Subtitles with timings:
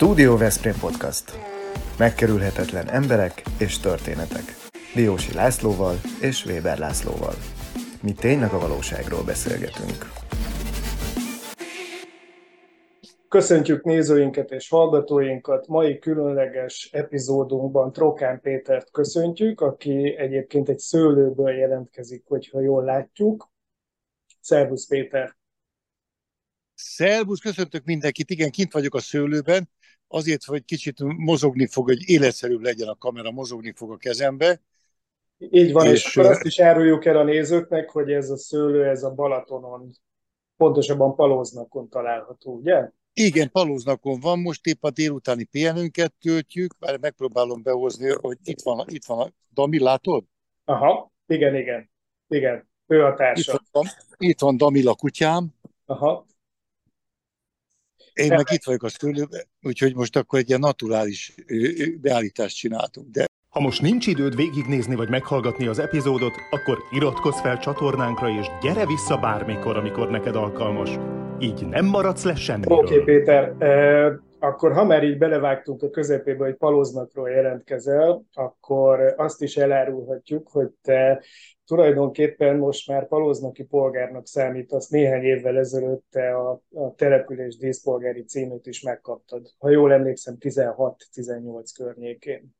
[0.00, 1.24] Stúdió Veszprém Podcast.
[1.98, 4.44] Megkerülhetetlen emberek és történetek.
[4.94, 7.34] Diósi Lászlóval és Weber Lászlóval.
[8.02, 10.12] Mi tényleg a valóságról beszélgetünk.
[13.28, 15.66] Köszöntjük nézőinket és hallgatóinkat.
[15.66, 23.50] Mai különleges epizódunkban Trokán Pétert köszöntjük, aki egyébként egy szőlőből jelentkezik, hogyha jól látjuk.
[24.40, 25.38] Szervusz Péter!
[26.74, 28.30] Szervusz, köszöntök mindenkit.
[28.30, 29.68] Igen, kint vagyok a szőlőben,
[30.12, 34.60] azért, hogy kicsit mozogni fog, hogy életszerűbb legyen a kamera, mozogni fog a kezembe.
[35.38, 38.84] Így van, és, és akkor azt is áruljuk el a nézőknek, hogy ez a szőlő,
[38.84, 39.90] ez a Balatonon,
[40.56, 42.90] pontosabban Palóznakon található, ugye?
[43.12, 48.84] Igen, Palóznakon van, most épp a délutáni pihenőnket töltjük, mert megpróbálom behozni, hogy itt van,
[48.88, 50.24] itt van a Dami, látod?
[50.64, 51.90] Aha, igen, igen,
[52.28, 53.52] igen, ő a társa.
[53.52, 53.84] Itt van,
[54.16, 55.54] itt van Damila kutyám.
[55.86, 56.26] Aha.
[58.12, 61.34] Én meg itt vagyok a szülőben, úgyhogy most akkor egy ilyen naturális
[62.00, 63.10] beállítást csináltunk.
[63.10, 68.46] De ha most nincs időd végignézni vagy meghallgatni az epizódot, akkor iratkozz fel csatornánkra, és
[68.62, 70.90] gyere vissza bármikor, amikor neked alkalmas.
[71.38, 72.78] Így nem maradsz le semmiről.
[72.78, 73.54] Oké, okay, Péter.
[73.58, 80.48] Eh, akkor ha már így belevágtunk a közepébe, hogy palóznakról jelentkezel, akkor azt is elárulhatjuk,
[80.48, 81.22] hogy te
[81.70, 84.88] tulajdonképpen most már palóznaki polgárnak számítasz.
[84.88, 89.54] Néhány évvel ezelőtt a, a település díszpolgári címét is megkaptad.
[89.58, 92.56] Ha jól emlékszem, 16-18 környékén.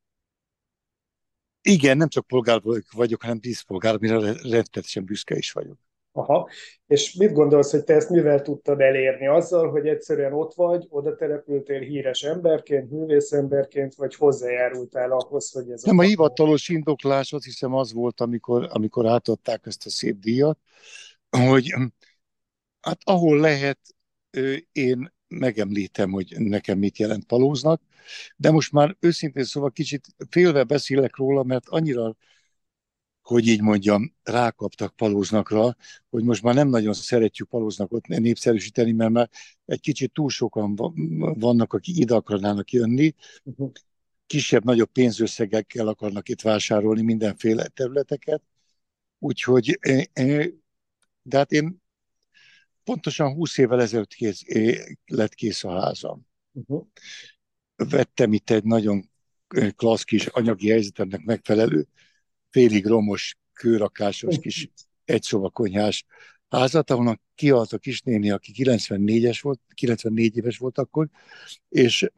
[1.63, 2.61] Igen, nem csak polgár
[2.95, 5.79] vagyok, hanem díszpolgár, amire rettetesen büszke is vagyok.
[6.13, 6.49] Aha.
[6.87, 9.27] És mit gondolsz, hogy te ezt mivel tudtad elérni?
[9.27, 15.71] Azzal, hogy egyszerűen ott vagy, oda települtél híres emberként, művész emberként, vagy hozzájárultál ahhoz, hogy
[15.71, 19.91] ez Nem, a, a hivatalos indoklás azt hiszem az volt, amikor, amikor átadták ezt a
[19.91, 20.59] szép díjat,
[21.31, 21.75] hogy
[22.81, 23.79] hát ahol lehet,
[24.73, 27.83] én megemlítem, hogy nekem mit jelent palóznak,
[28.37, 32.17] de most már őszintén szóval kicsit félve beszélek róla, mert annyira
[33.31, 35.77] hogy így mondjam, rákaptak palóznakra,
[36.09, 39.31] hogy most már nem nagyon szeretjük palóznakot népszerűsíteni, mert már
[39.67, 40.75] egy kicsit túl sokan
[41.39, 43.15] vannak, akik ide akarnának jönni,
[44.27, 48.43] kisebb-nagyobb pénzösszegekkel akarnak itt vásárolni mindenféle területeket,
[49.19, 49.79] úgyhogy,
[51.23, 51.83] de hát én
[52.85, 54.43] pontosan 20 évvel ezelőtt kész,
[55.07, 56.27] lett kész a házam.
[56.53, 56.87] Uh-huh.
[57.77, 59.11] Vettem itt egy nagyon
[59.77, 61.89] klassz kis anyagi helyzetemnek megfelelő
[62.51, 64.71] félig romos, kőrakásos kis
[65.05, 66.05] egyszobakonyhás
[66.49, 71.09] házat, ahonnan kihalt a kisnéni, aki 94-es volt, 94 éves volt akkor,
[71.69, 72.11] és,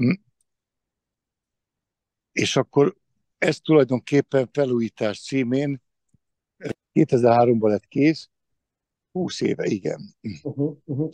[2.33, 2.97] és akkor
[3.39, 5.83] ez tulajdonképpen felújítás címén
[6.95, 8.31] 2003-ban lett kész,
[9.13, 10.15] 20 éve, igen.
[10.43, 11.11] Uh-huh, uh-huh.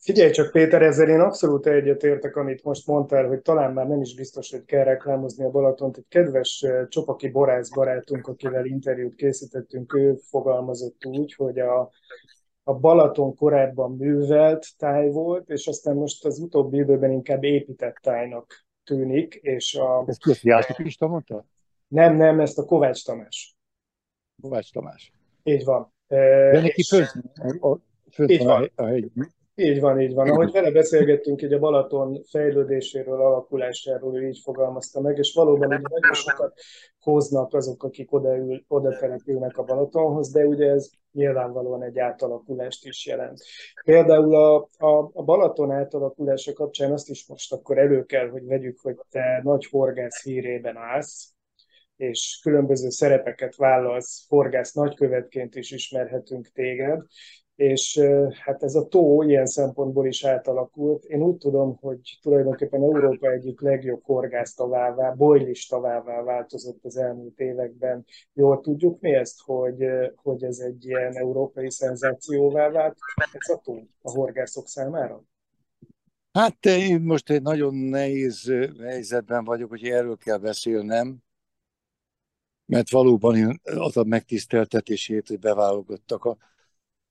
[0.00, 4.14] Figyelj csak, Péter, ezzel én abszolút egyetértek, amit most mondtál, hogy talán már nem is
[4.14, 5.96] biztos, hogy kell reklámozni a Balatont.
[5.96, 11.90] Egy kedves Csopaki Borász barátunk, akivel interjút készítettünk, ő fogalmazott úgy, hogy a,
[12.62, 18.66] a Balaton korábban művelt táj volt, és aztán most az utóbbi időben inkább épített tájnak
[18.84, 19.34] tűnik.
[19.34, 20.04] És a...
[20.06, 21.46] Ezt ki Jászló Pista mondta?
[21.88, 23.56] Nem, nem, ezt a Kovács Tamás.
[24.42, 25.12] Kovács Tamás.
[25.42, 25.92] Így van.
[26.06, 27.12] De neki fönt,
[28.10, 29.10] fönt van a, a hegy.
[29.60, 30.30] Így van, így van.
[30.30, 35.78] Ahogy vele beszélgettünk, így a Balaton fejlődéséről, alakulásáról, ő így fogalmazta meg, és valóban ugye
[35.88, 36.60] nagyon sokat
[37.00, 43.06] hoznak azok, akik odaül, oda települnek a Balatonhoz, de ugye ez nyilvánvalóan egy átalakulást is
[43.06, 43.40] jelent.
[43.84, 48.78] Például a, a, a Balaton átalakulása kapcsán azt is most akkor elő kell, hogy vegyük,
[48.82, 51.32] hogy te nagy horgász hírében állsz,
[51.96, 57.02] és különböző szerepeket vállalsz, forgász nagykövetként is ismerhetünk téged,
[57.60, 58.00] és
[58.44, 61.04] hát ez a tó ilyen szempontból is átalakult.
[61.04, 68.04] Én úgy tudom, hogy tulajdonképpen Európa egyik legjobb horgásztavává, bojlistavává változott az elmúlt években.
[68.32, 69.84] Jól tudjuk mi ezt, hogy,
[70.14, 72.96] hogy ez egy ilyen európai szenzációvá vált
[73.32, 75.24] ez a tó a horgászok számára?
[76.32, 78.52] Hát én most egy nagyon nehéz
[78.82, 81.16] helyzetben vagyok, hogy erről kell beszélnem,
[82.66, 86.36] mert valóban az a megtiszteltetését, hogy beválogattak a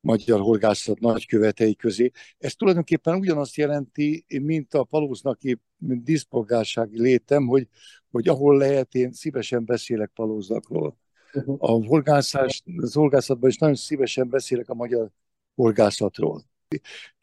[0.02, 2.12] magyar horgászat nagykövetei közé.
[2.38, 7.68] Ez tulajdonképpen ugyanazt jelenti, mint a palóznaki diszpolgársági létem, hogy,
[8.12, 10.98] hogy ahol lehet, én szívesen beszélek palóznakról.
[11.34, 11.56] Uh-huh.
[11.60, 15.12] A horgászás, az horgászatban is nagyon szívesen beszélek a magyar
[15.56, 16.44] horgászatról.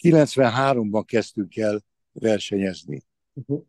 [0.02, 3.02] 93-ban kezdtünk el versenyezni.
[3.32, 3.64] Uh-huh.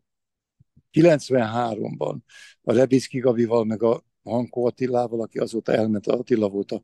[0.92, 2.16] 93-ban
[2.62, 6.82] a Lebicki Gavival, meg a Hankó Attilával, aki azóta elment, Attila volt a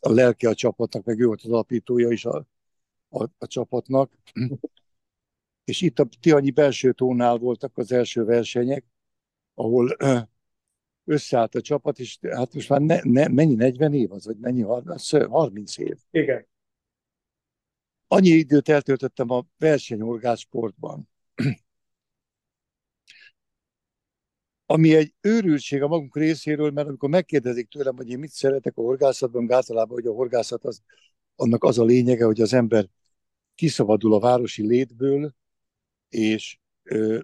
[0.00, 2.46] a lelke a csapatnak, meg ő volt az alapítója is a,
[3.08, 4.12] a, a csapatnak.
[5.64, 8.84] és itt a Tihanyi belső tónál voltak az első versenyek,
[9.54, 9.96] ahol
[11.04, 14.62] összeállt a csapat, és hát most már ne, ne, mennyi, 40 év az, vagy mennyi,
[14.62, 15.98] 30 év.
[16.10, 16.46] Igen.
[18.06, 21.08] Annyi időt eltöltöttem a versenyorgásportban,
[24.66, 28.82] ami egy őrültség a magunk részéről, mert amikor megkérdezik tőlem, hogy én mit szeretek a
[28.82, 30.82] horgászatban, általában, hogy a horgászat az,
[31.36, 32.88] annak az a lényege, hogy az ember
[33.54, 35.34] kiszabadul a városi létből,
[36.08, 37.20] és ö,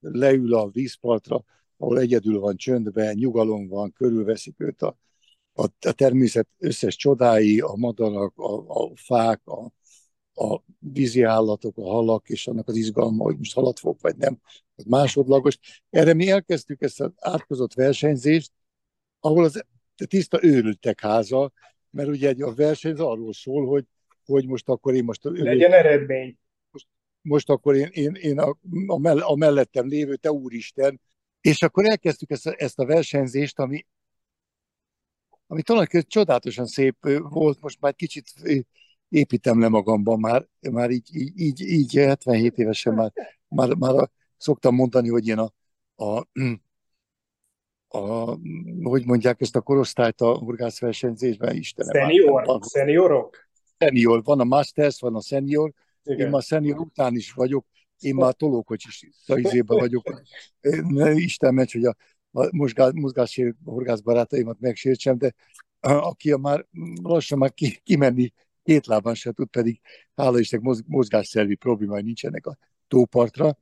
[0.00, 1.44] leül a vízpartra,
[1.76, 4.98] ahol egyedül van csöndben, nyugalom van, körülveszik őt a,
[5.52, 9.72] a, a természet összes csodái, a madarak, a, a fák, a,
[10.36, 14.40] a vízi állatok, a halak, és annak az izgalma, hogy most halat fog, vagy nem,
[14.74, 15.58] az másodlagos.
[15.90, 18.52] Erre mi elkezdtük ezt az átkozott versenyzést,
[19.20, 19.64] ahol az
[20.08, 21.52] tiszta őrültek háza,
[21.90, 23.84] mert ugye egy a verseny arról szól, hogy,
[24.24, 25.20] hogy most akkor én most...
[25.22, 26.38] Legyen eredmény.
[26.70, 26.86] Most,
[27.20, 28.56] most akkor én, én, én a,
[28.86, 31.00] a, mell, a mellettem lévő, te úristen,
[31.40, 33.86] és akkor elkezdtük ezt a, ezt a versenyzést, ami,
[35.46, 38.32] ami talán csodálatosan szép volt, most már kicsit
[39.08, 43.12] építem le magamban, már, már így, így, így, így 77 évesen már,
[43.48, 45.52] már, már szoktam mondani, hogy én a,
[46.04, 46.26] a,
[47.98, 48.38] a,
[48.82, 51.92] hogy mondják ezt a korosztályt a horgászversenyzésben, Istenem.
[51.92, 53.48] Senior, seniorok?
[53.78, 56.18] Senior, van a Masters, van a senior, Igen.
[56.18, 57.66] én már senior után is vagyok,
[57.98, 60.22] én már tolókocsis izében vagyok.
[61.14, 61.96] Isten megy, hogy a,
[62.30, 62.48] a
[62.92, 65.34] mozgás, horgász barátaimat megsértsem, de
[65.80, 66.66] aki a már
[67.02, 68.32] lassan már ki, kimenni
[68.66, 69.80] két lábán se tud, pedig
[70.14, 72.58] hála Istennek mozgásszervi problémái nincsenek a
[72.88, 73.58] tópartra.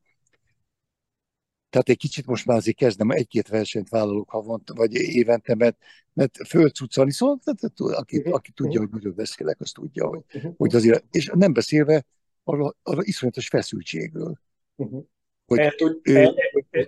[1.71, 5.77] Tehát egy kicsit most már azért kezdem, egy-két versenyt vállalok havonta, vagy évente, mert,
[6.13, 10.23] mert fölcucani, szóval tehát, aki, aki tudja, hogy miről beszélek, az tudja, hogy,
[10.57, 12.05] hogy azért, és nem beszélve
[12.45, 14.41] arra, arra iszonyatos feszültségről.
[14.77, 15.05] Uh-huh.
[15.47, 16.35] Hogy, tud, ő,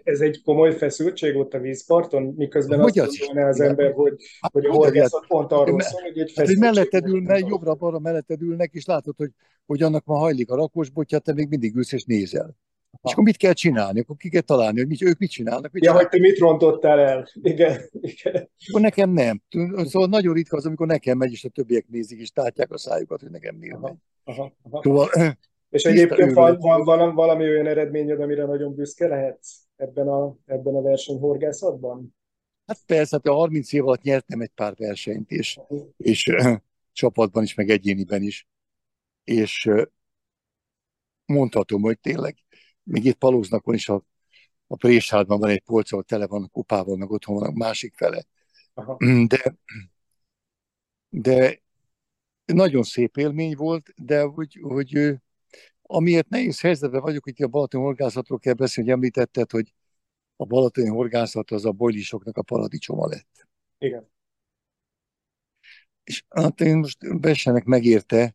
[0.05, 4.53] ez egy komoly feszültség ott a vízparton, miközben hogy azt gondolná az ember, hogy, hát,
[4.53, 6.65] hogy a horgászat pont arról szól, hogy egy feszültség.
[6.65, 9.31] Hát, melletted ülne, jobbra-balra melletted ülnek, és látod, hogy,
[9.67, 12.57] hogy annak ma hajlik a rakosbotja, te még mindig ülsz és nézel.
[13.03, 14.01] És akkor mit kell csinálni?
[14.01, 15.73] Akkor ki kell találni, hogy mit, ők mit csinálnak?
[15.73, 16.11] Mit ja, csinálnak?
[16.11, 17.29] hogy te mit rontottál el.
[17.43, 18.51] Igen, igen.
[18.69, 19.43] Akkor nekem nem.
[19.77, 23.21] Szóval nagyon ritka az, amikor nekem megy, és a többiek nézik, és tátják a szájukat,
[23.21, 23.95] hogy nekem miért megy.
[24.25, 24.81] Aha, aha.
[24.83, 25.09] Szóval,
[25.77, 30.75] és egyébként van, van valami, valami olyan eredményed, amire nagyon büszke lehetsz ebben a, ebben
[30.75, 32.17] a versenyhorgászatban?
[32.67, 35.61] Hát persze, hát a 30 év alatt nyertem egy pár versenyt, és,
[35.97, 36.35] és
[36.93, 38.49] csapatban is, meg egyéniben is.
[39.25, 39.71] És
[41.25, 42.37] mondhatom, hogy tényleg
[42.83, 44.05] még itt Palóznakon is a,
[44.67, 47.95] a Préshádban van egy polc, ahol tele van a kupával, meg otthon van a másik
[47.95, 48.25] fele.
[48.75, 48.97] Aha.
[49.27, 49.57] De,
[51.09, 51.63] de
[52.45, 55.17] nagyon szép élmény volt, de hogy, hogy
[55.87, 59.73] amiért nehéz helyzetben vagyok, hogy a balatoni horgászatról kell beszélni, hogy említetted, hogy
[60.37, 63.49] a balatoni horgászat az a bojlisoknak a paradicsoma lett.
[63.79, 64.11] Igen.
[66.05, 68.35] És hát én most Bessenek megérte,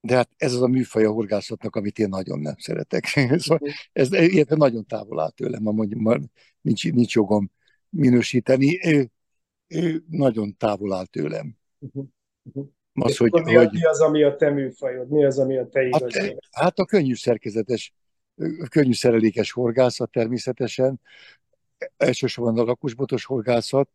[0.00, 3.04] de hát ez az a műfaj a horgászatnak, amit én nagyon nem szeretek.
[3.36, 6.20] szóval ez érte nagyon távol áll tőlem, ma mondjuk, már
[6.60, 7.50] nincs, nincs jogom
[7.88, 8.86] minősíteni.
[8.86, 9.10] Ő,
[9.66, 11.56] ő nagyon távol áll tőlem.
[11.78, 12.06] Uh-huh.
[12.42, 12.68] Uh-huh.
[12.94, 15.08] Az, hogy, mi, hogy, mi az, ami a te műfajod?
[15.08, 17.94] Mi az, ami a te hát, hát a könnyű szerkezetes,
[18.70, 21.00] könnyű szerelékes horgászat természetesen,
[21.96, 23.88] elsősorban a lakosbotos horgászat,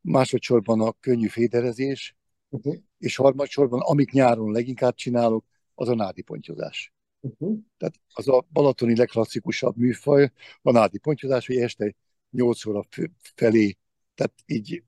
[0.00, 2.16] másodszorban a könnyű féderezés,
[2.48, 2.74] uh-huh.
[2.98, 6.92] és harmadsorban, amit nyáron leginkább csinálok, az a nádipontyozás.
[7.20, 7.58] Uh-huh.
[7.76, 10.30] Tehát az a balatoni legklasszikusabb műfaj,
[10.62, 11.94] a nádipontyozás, hogy este
[12.30, 12.82] 8 óra
[13.34, 13.76] felé,
[14.14, 14.82] tehát így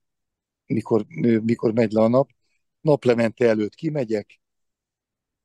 [0.66, 1.06] mikor,
[1.42, 2.30] mikor megy le a nap,
[2.84, 4.40] naplemente előtt kimegyek,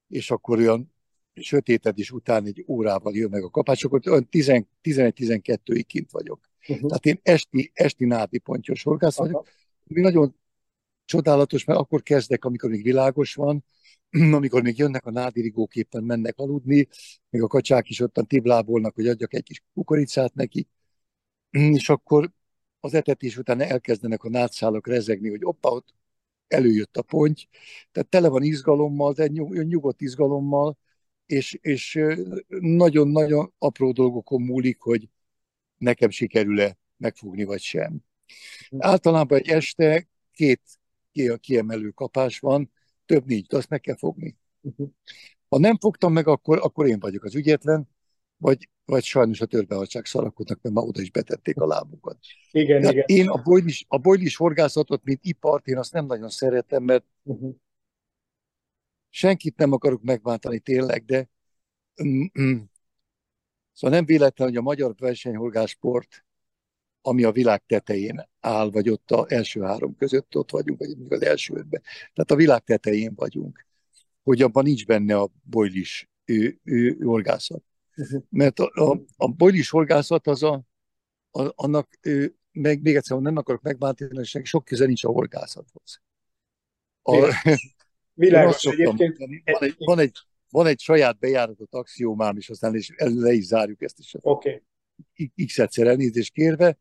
[0.07, 0.93] és akkor olyan
[1.33, 6.49] sötétedés után egy órával jön meg a kapás, akkor 11-12-ig kint vagyok.
[6.67, 6.87] Uh-huh.
[6.87, 9.47] Tehát én esti, esti nádi pontyos horgász vagyok,
[9.89, 10.35] ami nagyon
[11.05, 13.65] csodálatos, mert akkor kezdek, amikor még világos van,
[14.37, 16.87] amikor még jönnek a nádirigók éppen mennek aludni,
[17.29, 20.67] még a kacsák is ottan tiblábolnak, hogy adjak egy kis kukoricát neki,
[21.49, 22.31] és akkor
[22.79, 25.93] az etetés után elkezdenek a nátszálok rezegni, hogy oppa, ott
[26.53, 27.41] előjött a ponty,
[27.91, 30.77] tehát tele van izgalommal, de nyugodt izgalommal,
[31.25, 31.99] és, és
[32.59, 35.09] nagyon-nagyon apró dolgokon múlik, hogy
[35.77, 38.03] nekem sikerül-e megfogni, vagy sem.
[38.77, 40.61] Általában egy este két
[41.39, 42.71] kiemelő kapás van,
[43.05, 44.37] több nincs, de azt meg kell fogni.
[45.49, 47.89] Ha nem fogtam meg, akkor, akkor én vagyok az ügyetlen,
[48.39, 52.17] vagy, vagy sajnos a törbehagyság szarakodnak, mert már oda is betették a lábukat.
[52.51, 53.05] Igen, Tehát igen.
[53.07, 57.55] Én a bojlis, a bojlis horgászatot, mint ipart, én azt nem nagyon szeretem, mert uh-huh.
[59.09, 61.29] senkit nem akarok megváltani tényleg, de,
[63.79, 66.25] Szóval nem véletlen, hogy a magyar versenyhorgásport,
[67.01, 71.21] ami a világ tetején áll, vagy ott az első három között ott vagyunk, vagy az
[71.21, 71.81] első ötben.
[72.13, 73.65] Tehát a világ tetején vagyunk,
[74.23, 77.57] hogy abban nincs benne a bojlis ő, ő, horgászat.
[77.57, 77.68] Uh-huh.
[78.29, 80.63] Mert a, a, a bojlis horgászat az a,
[81.31, 86.01] a annak, ő, meg, még egyszer, nem akarok megbántani, sok köze nincs a horgászathoz.
[87.01, 87.33] A,
[88.13, 89.17] Világos, egyébként.
[89.17, 90.17] Van egy, van, egy,
[90.49, 94.15] van egy saját bejáratott axiómám is, aztán is, le is zárjuk ezt is.
[94.21, 94.63] Oké.
[95.13, 95.45] Okay.
[95.45, 96.77] X-egyszer elnézést kérve,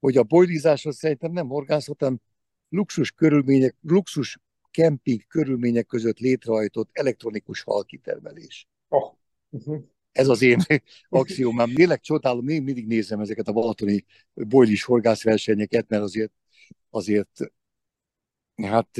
[0.00, 2.20] hogy a bojlizáshoz szerintem nem horgászat, hanem
[2.68, 4.38] luxus körülmények, luxus
[4.70, 8.68] kemping körülmények között létrehajtott elektronikus halkitermelés.
[8.88, 9.14] Oh.
[9.50, 9.82] Uh-huh.
[10.12, 10.58] Ez az én
[11.08, 11.72] axiómám.
[11.74, 14.04] Tényleg csodálom, én mindig nézem ezeket a balatoni
[14.34, 16.32] bojlis horgászversenyeket, mert azért,
[16.90, 17.38] azért
[18.62, 18.98] hát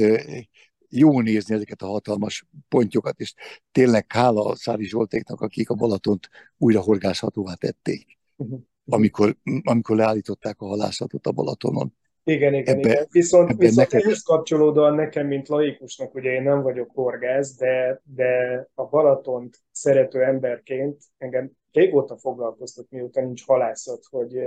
[0.88, 3.34] jó nézni ezeket a hatalmas pontyokat, és
[3.72, 8.60] tényleg hála a Szári Zsoltéknak, akik a Balatont újra horgászhatóvá tették, uh-huh.
[8.84, 11.94] amikor, amikor leállították a halászatot a Balatonon.
[12.24, 13.06] Igen, igen, ebbe, igen.
[13.10, 14.06] Viszont, ebbe viszont nekem...
[14.06, 20.22] ehhez kapcsolódóan nekem, mint laikusnak, ugye én nem vagyok horgász, de, de a Balatont szerető
[20.22, 24.38] emberként engem régóta foglalkoztat, mióta nincs halászat, hogy,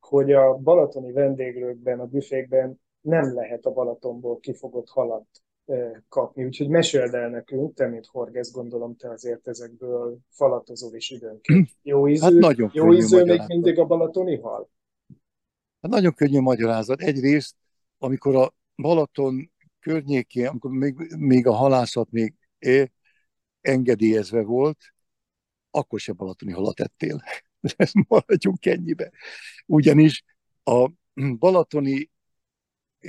[0.00, 5.26] hogy a balatoni vendéglőkben, a büfékben nem lehet a Balatonból kifogott halat
[6.08, 6.44] kapni.
[6.44, 11.68] Úgyhogy meséld el nekünk, te, mint horgász, gondolom, te azért ezekből falatozol is időnként.
[11.82, 14.68] Jó ízű, hát nagyon jó ízű még mindig a balatoni hal?
[15.80, 17.00] Hát nagyon könnyű magyarázat.
[17.00, 17.56] Egyrészt,
[17.98, 22.34] amikor a Balaton környékén, amikor még, még a halászat még
[23.60, 24.78] engedélyezve volt,
[25.70, 27.22] akkor se balatoni halat ettél.
[27.76, 29.10] Ezt maradjunk ennyibe.
[29.66, 30.24] Ugyanis
[30.64, 30.90] a
[31.38, 32.10] balatoni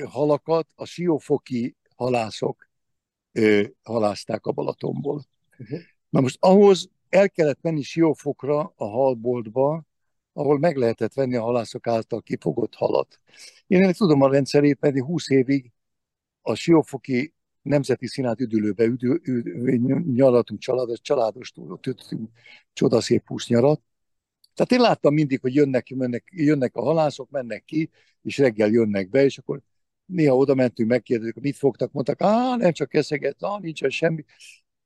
[0.06, 2.70] halakat a siófoki halászok
[3.32, 5.25] ö, halázták a Balatonból.
[5.60, 5.80] Uh-huh.
[6.10, 9.84] Na most ahhoz el kellett menni siófokra a halboltba,
[10.33, 13.19] ahol meg lehetett venni a halászok által kifogott halat.
[13.67, 15.71] Én ennek tudom a rendszerét, mert 20 évig
[16.41, 21.95] a siófoki nemzeti színát üdülőbe üdül, üdül, nyaratunk családos, családos túlott,
[22.73, 23.81] csodaszép húsz nyarat.
[24.53, 27.89] Tehát én láttam mindig, hogy jönnek, mennek, jönnek a halászok, mennek ki,
[28.21, 29.61] és reggel jönnek be, és akkor
[30.05, 34.25] néha oda mentünk, megkérdezik, mit fogtak, mondtak, á, nem csak eszeget, á, nincsen semmi.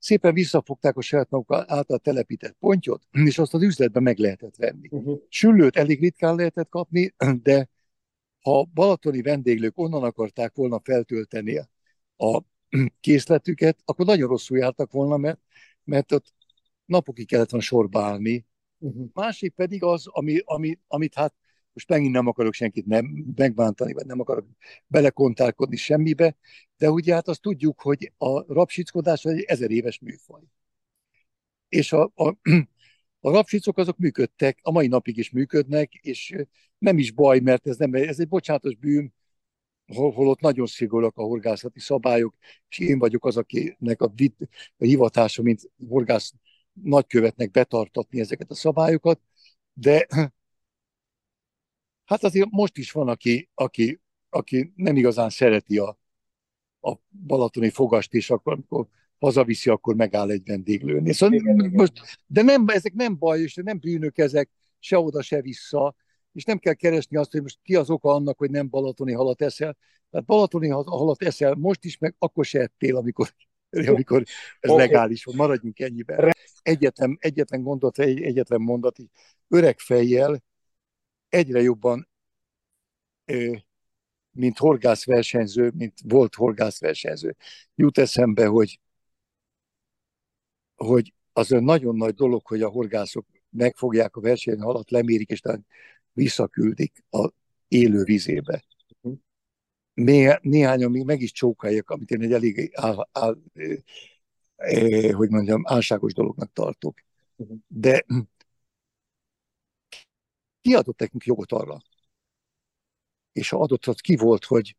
[0.06, 4.88] Szépen visszafogták a saját maguk által telepített pontyot, és azt az üzletben meg lehetett venni.
[4.92, 5.20] Uh-huh.
[5.30, 7.70] Süllőt elég ritkán lehetett kapni, de
[8.42, 11.58] ha balatoni vendéglők onnan akarták volna feltölteni
[12.18, 12.42] a
[13.00, 15.40] készletüket, akkor nagyon rosszul jártak volna, mert,
[15.84, 16.34] mert ott
[16.86, 18.46] napokig kellett volna sorba állni.
[18.78, 19.08] Uh-huh.
[19.14, 21.34] Másik pedig az, ami, ami, amit hát
[21.76, 23.06] most megint nem akarok senkit nem
[23.36, 24.48] megbántani, vagy nem akarok
[24.88, 26.36] belekontálkodni semmibe,
[26.78, 30.42] de ugye hát azt tudjuk, hogy a rapsickodás egy ezer éves műfaj.
[31.70, 32.28] És a, a,
[33.20, 36.36] a rapsicok azok működtek, a mai napig is működnek, és
[36.78, 39.14] nem is baj, mert ez, nem, ez egy bocsánatos bűn,
[39.94, 42.36] hol, hol ott nagyon szigorúak a horgászati szabályok,
[42.70, 44.14] és én vagyok az, akinek a,
[44.78, 46.34] a hivatása, mint horgász
[46.74, 49.20] nagykövetnek betartatni ezeket a szabályokat,
[49.74, 50.08] de
[52.06, 56.00] Hát azért most is van, aki, aki, aki nem igazán szereti a,
[56.82, 56.96] a
[57.26, 58.88] balatoni fogast, és akkor, amikor
[59.20, 61.14] hazaviszi, akkor megáll egy vendéglőnél.
[61.14, 65.42] Szóval igen, most, de nem, ezek nem baj, és nem bűnök ezek, se oda, se
[65.42, 65.96] vissza,
[66.32, 69.42] és nem kell keresni azt, hogy most ki az oka annak, hogy nem balatoni halat
[69.42, 69.78] eszel.
[70.10, 73.34] Tehát balatoni halat eszel most is, meg akkor se ettél, amikor,
[73.88, 74.24] amikor
[74.60, 74.86] ez okay.
[74.86, 75.36] legális van.
[75.36, 76.32] Maradjunk ennyiben.
[76.62, 78.98] Egyetlen, egyetlen gondot, egy, egyetlen mondat,
[79.48, 80.44] öreg fejjel
[81.36, 82.10] egyre jobban,
[84.32, 87.36] mint horgászversenyző, mint volt horgászversenyző,
[87.76, 88.80] jut eszembe, hogy,
[90.76, 95.42] hogy az egy nagyon nagy dolog, hogy a horgászok megfogják a verseny alatt, lemérik, és
[96.14, 97.30] visszaküldik a
[97.68, 98.64] élő vizébe.
[99.94, 103.38] Né, néhányan még meg is csókálják, amit én egy elég áll, áll,
[104.56, 107.00] eh, hogy mondjam, álságos dolognak tartok.
[107.68, 108.06] De
[110.66, 111.78] ki adott nekünk jogot arra?
[113.32, 114.76] És ha adott, az ki volt, hogy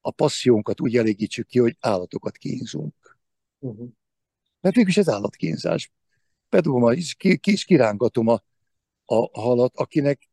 [0.00, 3.18] a passziónkat úgy elégítsük ki, hogy állatokat kínzunk.
[3.58, 3.88] Uh-huh.
[4.60, 5.92] Mert mégis ez állatkínzás.
[6.48, 8.42] Bedugom, a, ki, ki is kirángatom a,
[9.04, 10.28] a halat, akinek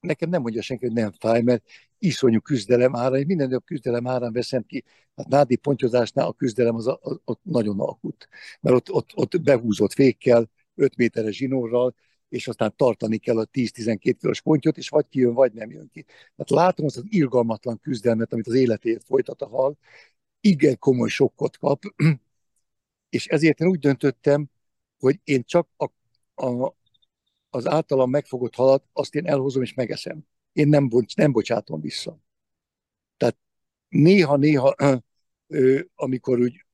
[0.00, 1.64] nekem nem mondja senki, hogy nem fáj, mert
[1.98, 4.84] iszonyú küzdelem árán, és minden nap küzdelem árán veszem ki.
[5.16, 8.28] Hát nádi pontyozásnál a küzdelem az, a, az, az nagyon akut,
[8.60, 11.94] mert ott, ott, ott behúzott fékkel, 5 méteres zsinórral,
[12.32, 16.02] és aztán tartani kell a 10-12 kilós pontyot, és vagy kijön, vagy nem jön ki.
[16.02, 19.78] Tehát látom azt az irgalmatlan küzdelmet, amit az életéért folytat a hal,
[20.40, 21.82] igen komoly sokkot kap,
[23.16, 24.50] és ezért én úgy döntöttem,
[24.98, 25.84] hogy én csak a,
[26.46, 26.76] a,
[27.50, 30.26] az általam megfogott halat, azt én elhozom és megeszem.
[30.52, 32.18] Én nem, nem bocsátom vissza.
[33.16, 33.36] Tehát
[33.88, 34.74] néha-néha,
[35.94, 36.64] amikor úgy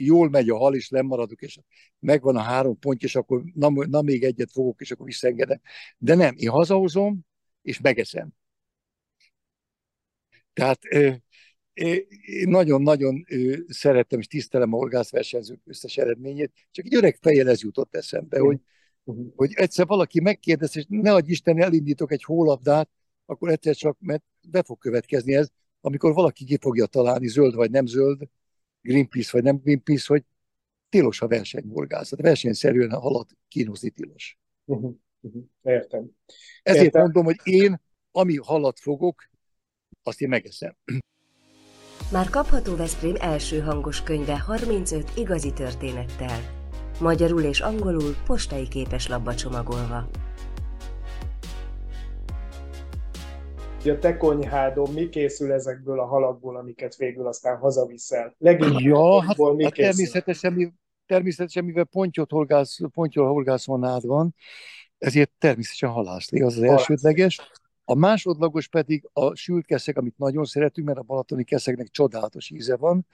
[0.00, 1.58] jól megy a hal, és lemaradok, és
[1.98, 5.60] megvan a három pont, és akkor na, na még egyet fogok, és akkor visszaengedem.
[5.98, 7.20] De nem, én hazahozom,
[7.62, 8.28] és megeszem.
[10.52, 10.80] Tehát
[12.44, 13.24] nagyon-nagyon
[13.68, 18.42] szerettem és tisztelem a horgászversenyzők összes eredményét, csak egy öreg fejjel ez jutott eszembe, mm.
[18.42, 18.58] hogy,
[19.36, 22.90] hogy egyszer valaki megkérdez, és ne adj Isten, elindítok egy hólabdát,
[23.26, 25.48] akkor egyszer csak, mert be fog következni ez,
[25.80, 28.22] amikor valaki ki fogja találni, zöld vagy nem zöld,
[28.82, 30.24] Greenpeace vagy nem Greenpeace, hogy
[30.88, 32.20] tilos a versenyhorgászat.
[32.20, 34.38] Versenyszerűen a halat kínozni tilos.
[34.64, 34.94] Uh-huh.
[35.20, 35.42] Uh-huh.
[35.62, 36.10] Értem.
[36.62, 37.02] Ezért Értem.
[37.02, 39.28] mondom, hogy én, ami halat fogok,
[40.02, 40.76] azt én megeszem.
[42.12, 46.40] Már kapható Veszprém első hangos könyve 35 igazi történettel.
[47.00, 50.10] Magyarul és angolul postai képeslapba csomagolva.
[53.88, 58.34] A te konyhádon mi készül ezekből a halakból, amiket végül aztán hazaviszel?
[58.38, 60.72] Leginkább ja, hát, mi hát természetesen, mi,
[61.06, 64.34] természetesen, mivel pontyot horgász, pontyol horgászvonád van,
[64.98, 67.50] ezért természetesen halászlé az az elsődleges.
[67.84, 72.76] A másodlagos pedig a sült keszeg, amit nagyon szeretünk, mert a balatoni keszegnek csodálatos íze
[72.76, 73.06] van.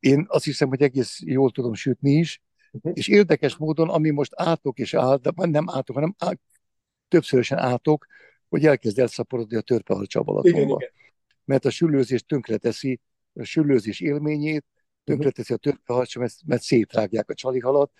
[0.00, 2.42] Én azt hiszem, hogy egész jól tudom sütni is,
[2.72, 2.92] uh-huh.
[2.94, 6.40] és érdekes módon, ami most átok és át, de nem átok, hanem át,
[7.08, 8.06] többszörösen átok,
[8.48, 10.78] hogy elkezd elszaporodni a törpehalcsa Balatonba.
[11.44, 13.00] Mert a süllőzés tönkreteszi
[13.34, 14.64] a süllőzés élményét,
[15.04, 17.92] tönkreteszi a törpehalcsa, mert, mert szétrágják a csalihalat,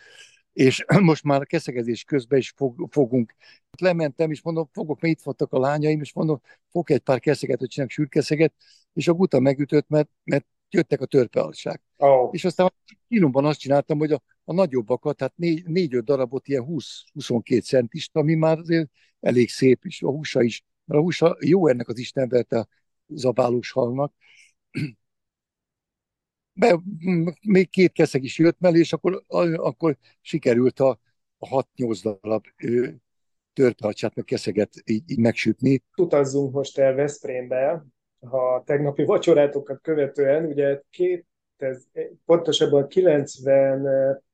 [0.52, 3.34] és most már a keszegezés közben is fog, fogunk.
[3.78, 6.40] Lementem, és mondom, fogok, mert itt voltak a lányaim, és mondom,
[6.70, 8.54] fog egy pár keszeget, hogy csinálok sűrkeszeget,
[8.92, 11.82] és a guta megütött, mert, mert jöttek a törpealság.
[11.96, 12.28] Oh.
[12.32, 12.72] És aztán
[13.08, 18.34] kínomban azt csináltam, hogy a, a nagyobbakat, tehát négy, négy-öt darabot, ilyen 20-22 centist, ami
[18.34, 22.68] már azért elég szép is, a húsa is, mert a húsa jó ennek az istenverte
[23.06, 24.14] zabálós halnak.
[26.52, 26.80] Be,
[27.42, 29.24] még két keszeg is jött mellé, és akkor,
[29.56, 31.00] akkor sikerült a,
[31.38, 32.44] a 6-8 darab
[33.52, 35.82] törpehacsát, meg keszeget így, így megsütni.
[35.96, 37.86] Utazzunk most el Veszprémbe,
[38.20, 41.84] ha tegnapi vacsorátokat követően, ugye két, ez,
[42.24, 44.26] pontosabban 90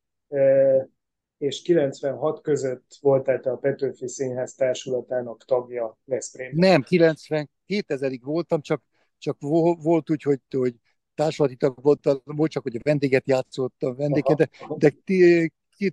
[1.39, 6.71] és 96 között voltál te a Petőfi Színház társulatának tagja Veszprémben.
[6.71, 8.83] Nem, 90, 2000-ig voltam, csak,
[9.19, 9.37] csak
[9.83, 10.75] volt úgy, hogy, hogy
[11.15, 14.91] társulati tag voltam, volt csak, hogy a vendéget játszottam, vendéget, de, de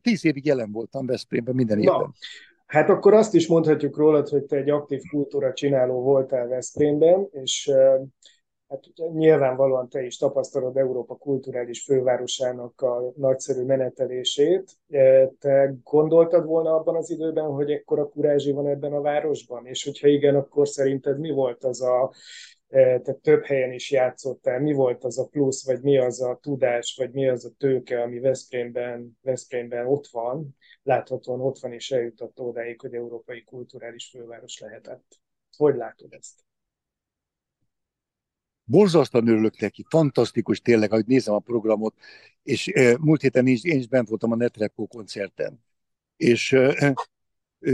[0.01, 1.99] tíz évig jelen voltam Veszprémben minden évben.
[1.99, 2.12] Na,
[2.65, 7.71] hát akkor azt is mondhatjuk rólad, hogy te egy aktív kultúra csináló voltál Veszprémben, és
[8.71, 14.71] hát nyilvánvalóan te is tapasztalod Európa kulturális fővárosának a nagyszerű menetelését.
[14.89, 19.65] E, te gondoltad volna abban az időben, hogy ekkora kurázsi van ebben a városban?
[19.65, 22.12] És hogyha igen, akkor szerinted mi volt az a
[22.67, 26.39] e, te több helyen is játszottál, mi volt az a plusz, vagy mi az a
[26.41, 31.91] tudás, vagy mi az a tőke, ami Veszprémben, Veszprémben ott van, láthatóan ott van és
[31.91, 35.19] eljutott odáig, hogy európai kulturális főváros lehetett.
[35.57, 36.49] Hogy látod ezt?
[38.71, 41.95] Borzasztóan örülök neki, fantasztikus tényleg, hogy nézem a programot,
[42.43, 45.63] és e, múlt héten én én is bent voltam a Netreco koncerten,
[46.17, 46.93] és e, e,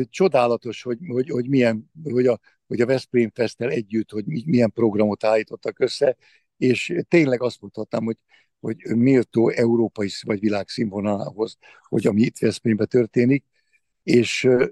[0.10, 5.24] csodálatos, hogy, hogy, hogy milyen, hogy a, hogy a Veszprém Festtel együtt, hogy milyen programot
[5.24, 6.18] állítottak össze,
[6.58, 8.18] és tényleg azt mondhatnám, hogy,
[8.60, 11.58] hogy méltó európai vagy világszínvonalához,
[11.88, 13.44] hogy ami itt Veszprémben történik,
[14.04, 14.66] és ö,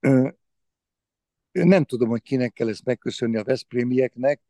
[0.00, 0.28] ö,
[1.52, 4.40] nem tudom, hogy kinek kell ezt megköszönni a Veszprémieknek,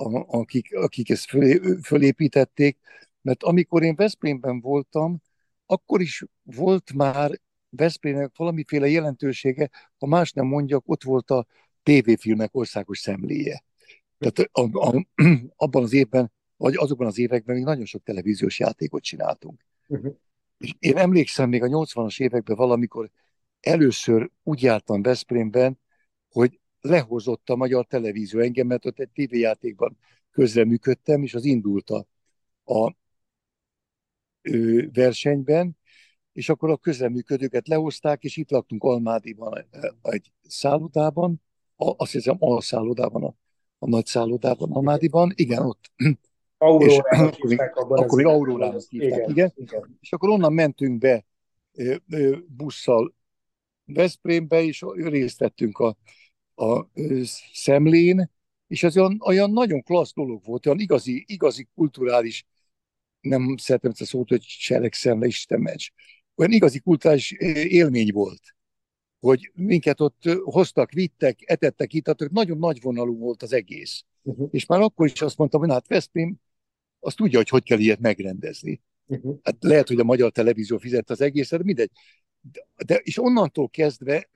[0.00, 2.78] a, akik, akik ezt föl, fölépítették,
[3.22, 5.22] mert amikor én Veszprémben voltam,
[5.66, 11.46] akkor is volt már Veszprémnek valamiféle jelentősége, ha más nem mondjak, ott volt a
[11.82, 13.64] tévéfilmek országos szemléje.
[14.18, 15.06] Tehát a, a,
[15.64, 19.64] abban az évben, vagy azokban az években még nagyon sok televíziós játékot csináltunk.
[19.86, 20.14] Uh-huh.
[20.58, 23.10] És én emlékszem még a 80-as években valamikor
[23.60, 25.78] először úgy jártam Veszprémben,
[26.30, 29.98] hogy lehozott a magyar televízió engem, mert ott egy tévéjátékban
[30.30, 32.06] közreműködtem, és az indult a,
[32.64, 32.94] a
[34.42, 35.78] ő, versenyben,
[36.32, 39.66] és akkor a közreműködőket lehozták, és itt laktunk Almádiban
[40.02, 41.42] egy szállodában,
[41.76, 43.34] azt hiszem alszállodában, a,
[43.78, 45.92] a nagy szállodában, Almádiban, igen, ott.
[46.58, 47.98] Aurórának hívták abban.
[47.98, 49.52] Akkor még Aurórának hívták, igen, igen.
[49.54, 49.98] igen.
[50.00, 51.24] És akkor onnan mentünk be
[52.46, 53.14] busszal
[53.84, 55.96] Veszprémbe, és részt vettünk a
[56.60, 56.90] a
[57.52, 58.30] szemlén,
[58.66, 62.46] és ez olyan, olyan nagyon klassz dolog volt, olyan igazi, igazi kulturális,
[63.20, 65.88] nem szeretem ezt a szót, hogy seregszemle, Isten meccs,
[66.34, 67.30] olyan igazi kulturális
[67.68, 68.42] élmény volt,
[69.20, 74.04] hogy minket ott hoztak, vittek, etettek, ittattak, nagyon nagy vonalú volt az egész.
[74.22, 74.48] Uh-huh.
[74.50, 76.36] És már akkor is azt mondtam, hogy hát Veszprém
[77.00, 78.82] azt tudja, hogy hogy kell ilyet megrendezni.
[79.06, 79.38] Uh-huh.
[79.42, 81.90] Hát lehet, hogy a magyar televízió fizet az egészet, mindegy.
[82.40, 84.30] De, de, és onnantól kezdve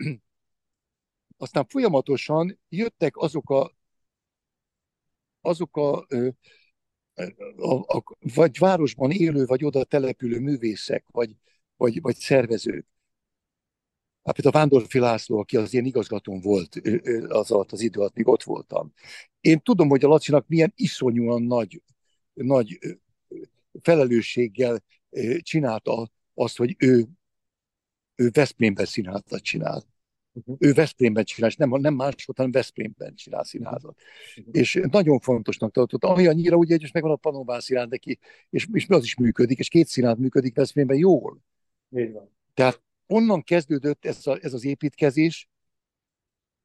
[1.37, 3.73] aztán folyamatosan jöttek azok a
[5.40, 6.07] azok a,
[7.57, 11.37] a, a, vagy városban élő, vagy oda települő művészek, vagy,
[11.77, 12.87] vagy, vagy szervezők.
[14.23, 16.81] Hát például Vándorfi László, aki az én igazgatón volt
[17.29, 18.92] az alatt az idő alatt, míg ott voltam.
[19.40, 21.83] Én tudom, hogy a Lacinak milyen iszonyúan nagy,
[22.35, 22.79] nagy
[23.83, 24.83] felelősséggel
[25.40, 27.07] csinálta azt, hogy ő,
[28.14, 29.93] ő Veszprémben színházat csinál.
[30.37, 30.57] Uh-huh.
[30.59, 33.97] Ő Veszprémben csinál, és nem, nem máshol, hanem Veszprémben csinál színházat.
[34.37, 34.57] Uh-huh.
[34.57, 36.05] És nagyon fontosnak tartott.
[36.05, 38.18] Olyannyira ugye, hogy megvan a Panován színház neki,
[38.51, 41.38] és, és az is működik, és két színház működik Veszprémben jól.
[41.97, 42.31] Így van.
[42.55, 45.49] Tehát onnan kezdődött ez, a, ez az építkezés,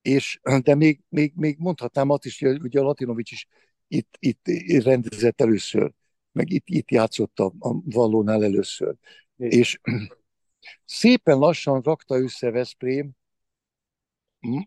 [0.01, 3.47] és, de még, még, még mondhatnám azt is, hogy ugye a Latinovics is
[3.87, 5.93] itt, itt rendezett először,
[6.31, 8.95] meg itt, itt játszott a, a Vallónál először.
[9.37, 9.59] Igen.
[9.59, 9.79] És
[10.85, 13.11] szépen lassan rakta össze Veszprém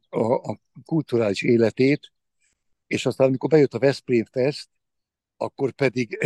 [0.09, 2.13] a, a kulturális életét,
[2.87, 4.69] és aztán amikor bejött a Veszprém Fest,
[5.37, 6.19] akkor pedig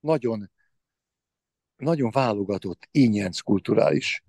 [0.00, 0.50] nagyon,
[1.76, 4.22] nagyon válogatott, ingyenc kulturális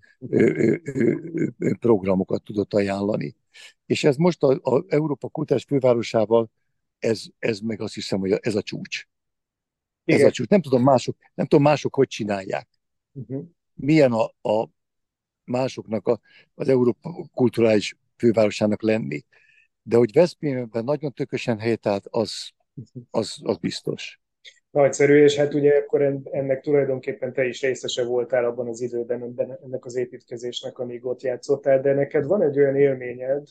[1.80, 3.36] programokat tudott ajánlani.
[3.86, 6.52] És ez most az Európa Kultúrás Fővárosával,
[7.00, 9.08] ez, ez meg azt hiszem, hogy ez a csúcs.
[10.06, 10.20] Igen.
[10.20, 10.48] Ez a csúcs.
[10.48, 12.70] Nem tudom mások, nem tudom mások hogy csinálják.
[13.12, 13.46] Uh-huh.
[13.74, 14.70] Milyen a, a
[15.46, 16.20] másoknak a,
[16.56, 19.26] az Európa kulturális fővárosának lenni.
[19.82, 22.50] De hogy Veszprémben nagyon tökösen helyet állt, az,
[23.12, 24.22] az, az biztos.
[24.72, 26.02] Nagyszerű, és hát ugye akkor
[26.32, 31.82] ennek tulajdonképpen te is részese voltál abban az időben ennek az építkezésnek, amíg ott játszottál,
[31.82, 33.48] de neked van egy olyan élményed,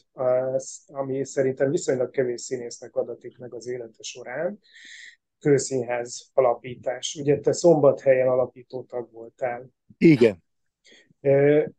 [0.87, 4.59] ami szerintem viszonylag kevés színésznek adatik meg az élete során,
[5.39, 7.17] kőszínház alapítás.
[7.21, 9.67] Ugye te szombathelyen alapító tag voltál.
[9.99, 10.43] Igen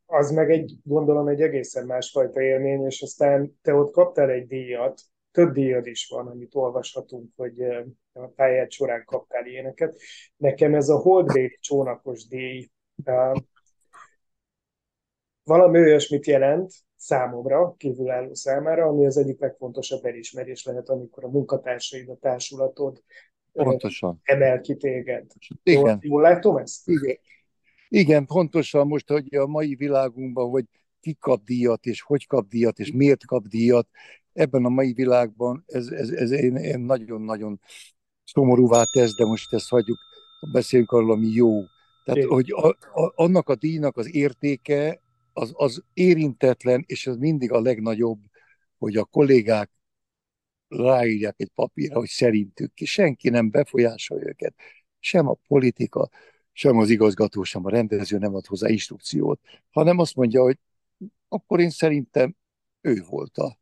[0.06, 5.02] az meg egy, gondolom, egy egészen másfajta élmény, és aztán te ott kaptál egy díjat,
[5.32, 7.62] több díjad is van, amit olvashatunk, hogy
[8.14, 9.96] a pályát során kaptál ilyeneket.
[10.38, 12.70] Nekem ez a Holdbéli csónakos díj
[15.44, 22.10] valami olyasmit jelent számomra, kívülálló számára, ami az egyik legfontosabb elismerés lehet, amikor a munkatársaid,
[22.10, 23.04] a társulatod
[23.52, 24.20] Pontosan.
[24.24, 25.26] emel ki téged.
[25.64, 25.80] Igen.
[25.80, 26.88] Jól, jól látom ezt?
[26.88, 27.18] Igen.
[27.94, 30.66] Igen, pontosan most, hogy a mai világunkban, hogy
[31.02, 33.88] ki kap díjat, és hogy kap díjat, és miért kap díjat,
[34.34, 37.60] ebben a mai világban ez, ez, ez én, én nagyon-nagyon
[38.24, 39.98] szomorúvá tesz, de most ezt hagyjuk,
[40.52, 41.62] beszéljünk arról, ami jó.
[42.06, 45.02] Tehát, hogy a, a, annak a díjnak az értéke
[45.34, 48.20] az, az érintetlen, és ez mindig a legnagyobb,
[48.78, 49.72] hogy a kollégák
[50.68, 52.86] ráírják egy papírra, hogy szerintük ki.
[52.86, 54.56] Senki nem befolyásolja őket.
[55.00, 56.10] Sem a politika,
[56.54, 59.40] sem az igazgató, sem a rendező nem ad hozzá instrukciót,
[59.72, 60.60] hanem azt mondja, hogy
[61.28, 62.36] akkor én szerintem
[62.82, 63.58] ő volt a,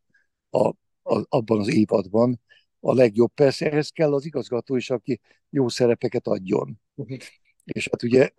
[0.49, 0.67] a,
[1.03, 2.39] a, abban az évadban
[2.79, 3.31] a legjobb.
[3.33, 6.79] Persze ehhez kell az igazgató is, aki jó szerepeket adjon.
[6.95, 7.17] Uh-huh.
[7.63, 8.29] És hát ugye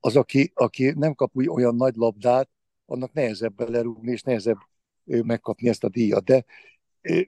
[0.00, 2.48] az, aki, aki nem kap úgy olyan nagy labdát,
[2.86, 4.58] annak nehezebb belerúgni, és nehezebb
[5.04, 6.24] megkapni ezt a díjat.
[6.24, 6.44] De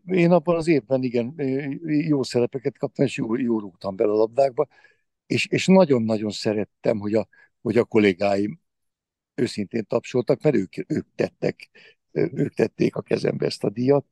[0.06, 1.34] én abban az évben igen,
[1.84, 4.66] jó szerepeket kaptam, és jól, jól rúgtam bele a labdákba,
[5.26, 7.28] és, és nagyon-nagyon szerettem, hogy a,
[7.60, 8.60] hogy a kollégáim
[9.34, 11.70] őszintén tapsoltak, mert ők, ők tettek,
[12.12, 14.06] ők tették a kezembe ezt a díjat,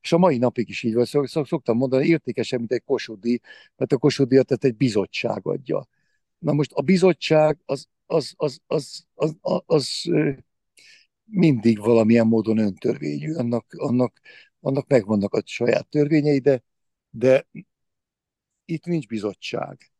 [0.00, 1.04] és a mai napig is így van.
[1.44, 3.40] Szoktam mondani, értékesebb, mint egy kosudi,
[3.76, 5.88] mert a kosudi tehát egy bizottság adja.
[6.38, 10.02] Na most a bizottság az, az, az, az, az, az, az
[11.24, 13.32] mindig valamilyen módon öntörvényű.
[13.32, 14.20] Annak, annak,
[14.60, 16.62] annak megvannak a saját törvényei, de,
[17.10, 17.46] de
[18.64, 19.92] itt nincs bizottság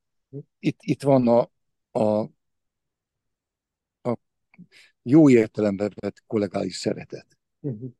[0.59, 1.51] itt, itt van a,
[1.99, 2.21] a,
[4.03, 4.19] a
[5.03, 7.27] jó értelemben vett kollégális szeretet.
[7.61, 7.91] Uh-huh.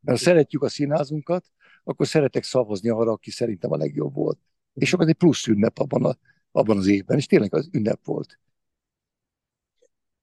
[0.00, 1.46] Mert ha szeretjük a színházunkat,
[1.84, 4.38] akkor szeretek szavazni arra, aki szerintem a legjobb volt.
[4.74, 6.18] És akkor egy plusz ünnep abban, a,
[6.50, 8.38] abban az évben, és tényleg az ünnep volt.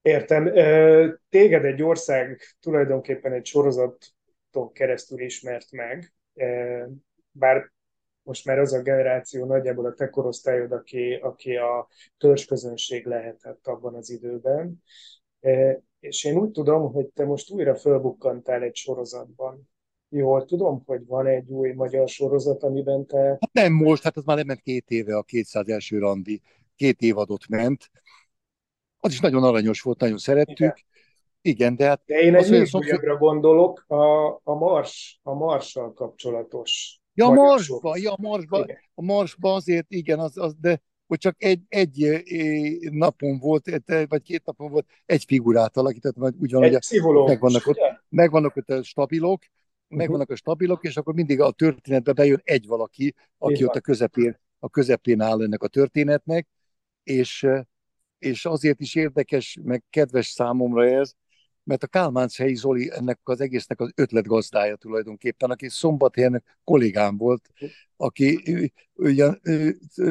[0.02, 0.44] Értem.
[1.28, 6.12] Téged egy ország tulajdonképpen egy sorozaton keresztül ismert meg,
[7.30, 7.72] bár
[8.30, 11.88] most már az a generáció nagyjából a te korosztályod, aki, aki a
[12.18, 14.82] törzsközönség lehetett abban az időben.
[15.40, 19.68] E, és én úgy tudom, hogy te most újra fölbukkantál egy sorozatban.
[20.08, 23.18] Jól tudom, hogy van egy új magyar sorozat, amiben te...
[23.18, 26.40] Hát nem most, hát az már lement két éve a 200 első randi,
[26.76, 27.90] két évadot ment.
[28.98, 30.56] Az is nagyon aranyos volt, nagyon szerettük.
[30.58, 30.74] Igen,
[31.40, 32.02] Igen de hát...
[32.06, 33.00] De én egy szomszéd...
[33.18, 37.00] gondolok, a, a, mars, a marssal kapcsolatos.
[37.20, 41.62] Ja, a marsba, ja, marsba, a marsba azért, igen, az, az, de hogy csak egy,
[41.68, 42.22] egy
[42.90, 47.66] napon volt, vagy két napon volt, egy figurát alakítottam, vagy úgy van, egy hogy megvannak
[47.66, 47.78] ott,
[48.08, 49.98] megvannak ott a stabilok, uh-huh.
[49.98, 53.68] megvannak a stabilok, és akkor mindig a történetbe bejön egy valaki, aki Igen.
[53.68, 56.48] ott a közepén, a közepén áll ennek a történetnek,
[57.02, 57.46] és,
[58.18, 61.14] és azért is érdekes, meg kedves számomra ez,
[61.64, 67.48] mert a Kálmánc-helyi Zoli ennek az egésznek az ötletgazdája tulajdonképpen, aki szombathelyen kollégám volt,
[67.96, 69.40] aki ugyan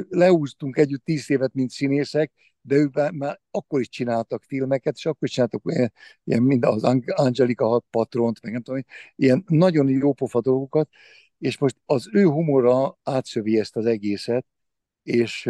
[0.10, 2.32] leúztunk együtt tíz évet, mint színészek,
[2.62, 6.84] de ő már akkor is csináltak filmeket, és akkor is csináltak ilyen, ilyen mind az
[7.06, 8.82] Angelika hat patront, meg nem tudom,
[9.16, 10.90] ilyen nagyon jó pofa dolgokat,
[11.38, 14.46] és most az ő humora átszövi ezt az egészet,
[15.10, 15.50] és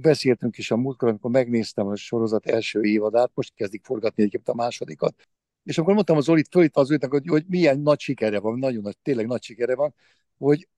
[0.00, 4.54] beszéltünk is a múltkor, amikor megnéztem a sorozat első évadát, most kezdik forgatni egyébként a
[4.54, 5.28] másodikat,
[5.64, 8.82] és akkor mondtam az Zolit, fölít az őtnek, hogy, hogy milyen nagy sikere van, nagyon
[8.82, 9.94] nagy, tényleg nagy sikere van,
[10.38, 10.68] hogy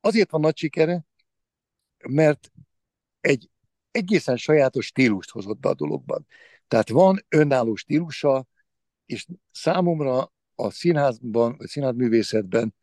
[0.00, 1.04] azért van nagy sikere,
[2.08, 2.52] mert
[3.20, 3.50] egy
[3.90, 6.26] egészen sajátos stílust hozott be a dologban.
[6.68, 8.46] Tehát van önálló stílusa,
[9.06, 12.74] és számomra a színházban, vagy színházművészetben,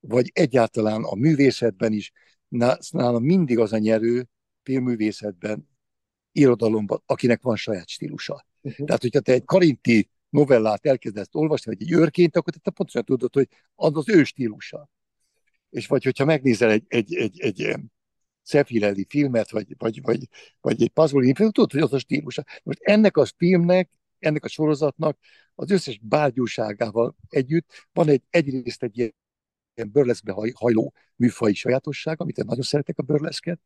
[0.00, 2.12] vagy egyáltalán a művészetben is
[2.90, 4.28] nálam mindig az a nyerő
[4.62, 5.68] filmművészetben,
[6.32, 8.46] irodalomban, akinek van saját stílusa.
[8.60, 8.86] Uh-huh.
[8.86, 13.34] Tehát, hogyha te egy karinti novellát elkezdesz olvasni, vagy egy őrként, akkor te pontosan tudod,
[13.34, 14.90] hogy az az ő stílusa.
[15.70, 17.78] És vagy hogyha megnézel egy, egy, egy, egy, egy
[18.42, 20.28] Szefirelli filmet, vagy, vagy, vagy,
[20.60, 22.44] vagy egy Pasolini filmet, tudod, hogy az a stílusa.
[22.62, 25.18] Most ennek a filmnek, ennek a sorozatnak
[25.54, 29.14] az összes bárgyúságával együtt van egy egyrészt egy ilyen
[29.76, 33.60] ilyen burleszkbe hajló műfai sajátosság, amit én nagyon szeretek a burleszket,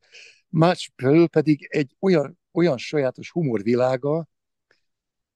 [0.49, 4.29] másfelől pedig egy olyan, olyan sajátos humorvilága,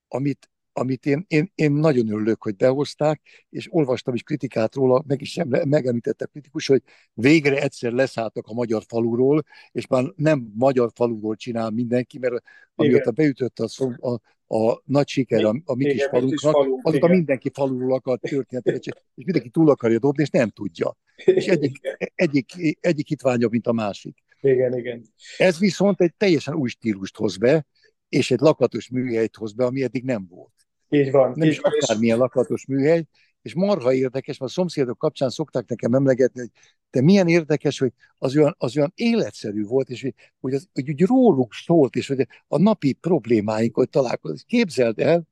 [0.09, 5.21] amit, amit én, én, én nagyon örülök, hogy behozták, és olvastam is kritikát róla, meg
[5.21, 6.83] is megemlítette a kritikus, hogy
[7.13, 12.43] végre egyszer leszálltak a magyar faluról, és már nem magyar faluról csinál mindenki, mert
[12.75, 13.69] amióta beütött a,
[14.13, 14.21] a,
[14.55, 17.11] a nagy siker a, a mi kis falunknak, falu, azóta igen.
[17.11, 20.97] mindenki faluról akar történetet, és mindenki túl akarja dobni, és nem tudja.
[21.25, 21.81] És egyik,
[22.15, 24.25] egyik, egyik hitványabb, mint a másik.
[24.41, 25.03] Igen, igen.
[25.37, 27.67] Ez viszont egy teljesen új stílust hoz be,
[28.09, 30.53] és egy lakatos műhelyt hoz be, ami eddig nem volt.
[30.89, 31.33] Így van.
[31.35, 33.05] Nem így is van, akármilyen lakatos műhely,
[33.45, 36.51] és marha érdekes, mert a szomszédok kapcsán szokták nekem emlegetni, hogy
[36.91, 40.91] de milyen érdekes, hogy az olyan, az olyan életszerű volt, és hogy, hogy, az, hogy
[40.91, 44.47] úgy róluk szólt, és hogy a napi problémáink, hogy találkozik.
[44.47, 45.27] Képzeld el,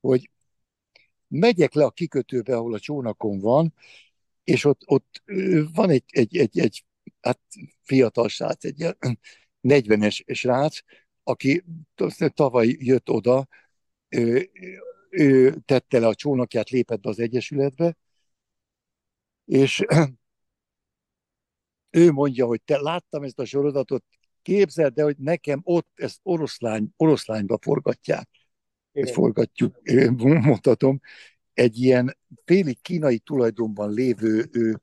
[0.00, 0.30] hogy
[1.28, 3.74] megyek le a kikötőbe, ahol a csónakon van,
[4.44, 5.22] és ott, ott
[5.74, 6.84] van egy, egy, egy, egy
[7.20, 7.40] hát
[7.82, 8.96] fiatal srác, egy
[9.62, 10.78] 40-es srác,
[11.22, 11.64] aki
[12.34, 13.48] tavaly jött oda,
[15.10, 17.96] ő, tette le a csónakját, lépett be az Egyesületbe,
[19.44, 19.84] és
[21.90, 24.04] ő mondja, hogy te láttam ezt a sorozatot,
[24.42, 28.28] képzeld de hogy nekem ott ezt oroszlány, oroszlányba forgatják.
[28.92, 29.80] Ezt forgatjuk,
[30.20, 31.00] mondhatom,
[31.52, 34.80] egy ilyen félig kínai tulajdonban lévő, ő,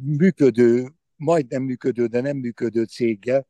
[0.00, 3.46] működő, majdnem működő, de nem működő céggel,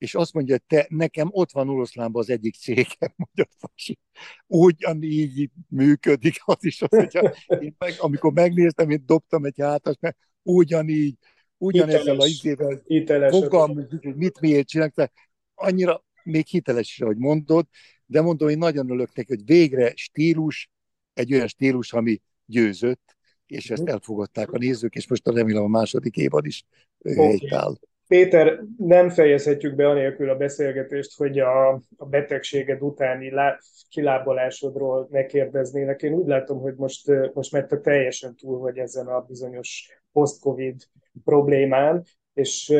[0.00, 3.98] és azt mondja, hogy te, nekem ott van oroszlánban az egyik cégem, mondja Fasi.
[4.46, 10.16] Ugyanígy működik az is, az, hogyha én meg, amikor megnéztem, én dobtam egy hátas, mert
[10.42, 11.16] ugyanígy,
[11.56, 12.82] ugyanezzel a izével
[13.30, 15.12] fogalmaz, hogy mit miért csinálnak, tehát
[15.54, 17.66] annyira még hiteles is, ahogy mondod,
[18.06, 20.70] de mondom, én nagyon örülök neki, hogy végre stílus,
[21.14, 23.90] egy olyan stílus, ami győzött, és ezt mhm.
[23.90, 26.64] elfogadták a nézők, és most remélem a második évad is
[26.98, 27.26] okay.
[27.26, 27.74] helytáll.
[28.10, 35.26] Péter, nem fejezhetjük be anélkül a beszélgetést, hogy a, a betegséged utáni lá, kilábalásodról ne
[35.26, 36.02] kérdeznének.
[36.02, 40.82] Én úgy látom, hogy most, most mert te teljesen túl vagy ezen a bizonyos post-covid
[41.24, 42.74] problémán, és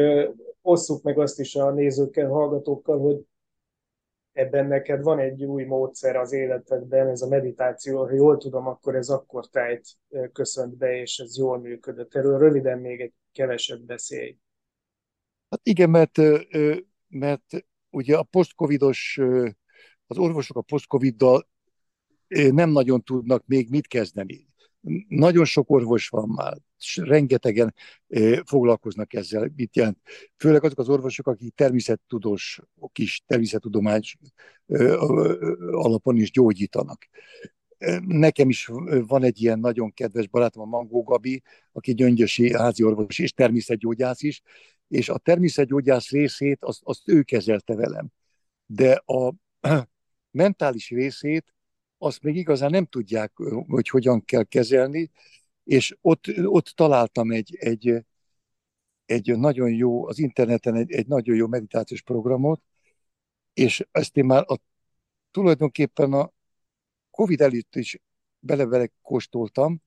[0.63, 3.21] osszuk meg azt is a nézőkkel, hallgatókkal, hogy
[4.33, 8.95] ebben neked van egy új módszer az életedben, ez a meditáció, ha jól tudom, akkor
[8.95, 9.87] ez akkor tájt
[10.33, 12.15] köszönt be, és ez jól működött.
[12.15, 14.37] Erről röviden még egy keveset beszélj.
[15.51, 16.19] Hát igen, mert,
[17.09, 19.19] mert ugye a post-covidos,
[20.07, 21.49] az orvosok a post-coviddal
[22.29, 24.49] nem nagyon tudnak még mit kezdeni.
[25.09, 26.57] Nagyon sok orvos van már,
[26.95, 27.75] rengetegen
[28.45, 29.99] foglalkoznak ezzel, mit jelent.
[30.37, 34.17] Főleg azok az orvosok, akik természettudósok is, természettudományos
[35.71, 37.09] alapon is gyógyítanak.
[38.07, 38.71] Nekem is
[39.07, 44.23] van egy ilyen nagyon kedves barátom, a Mangó Gabi, aki gyöngyösi házi orvos és természetgyógyász
[44.23, 44.43] is,
[44.91, 48.09] és a természetgyógyász részét azt, azt ő kezelte velem.
[48.67, 49.35] De a,
[50.31, 51.55] mentális részét
[51.99, 53.33] azt még igazán nem tudják,
[53.67, 55.11] hogy hogyan kell kezelni,
[55.65, 58.05] és ott, ott találtam egy, egy,
[59.05, 62.63] egy nagyon jó, az interneten egy, egy nagyon jó meditációs programot,
[63.53, 64.57] és ezt én már a,
[65.31, 66.33] tulajdonképpen a
[67.11, 67.99] Covid előtt is
[68.39, 69.83] bele kóstoltam,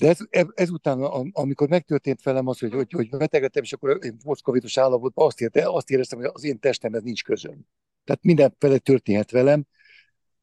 [0.00, 4.76] de ez, ezután, amikor megtörtént velem az, hogy, hogy, hogy betegedtem, és akkor én posztcovidos
[4.76, 7.66] állapotban azt, érte, azt éreztem, hogy az én testemhez nincs közöm.
[8.04, 9.66] Tehát mindenfele történhet velem,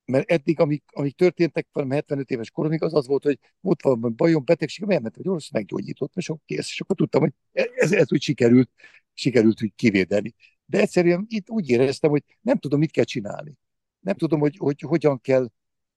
[0.06, 4.10] mert eddig, amik, amik történtek velem 75 éves koromig, az az volt, hogy volt valami
[4.10, 6.70] bajom, betegség, elment, hogy orvos meggyógyított, és akkor kész.
[6.72, 7.34] És akkor tudtam, hogy
[7.74, 8.70] ez, ez úgy sikerült,
[9.14, 10.36] sikerült úgy kivédeni.
[10.66, 13.58] De egyszerűen itt úgy éreztem, hogy nem tudom, mit kell csinálni.
[14.00, 15.50] Nem tudom, hogy, hogy hogyan kell